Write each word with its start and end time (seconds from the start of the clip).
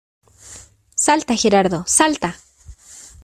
Salta, 0.95 1.37
Gerardo, 1.37 1.83
¡salta! 1.85 2.35